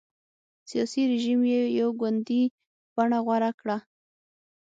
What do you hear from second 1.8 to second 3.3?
ګوندي بڼه